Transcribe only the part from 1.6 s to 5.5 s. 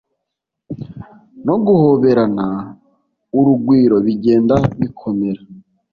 guhoberana urugwiro bigenda bikomera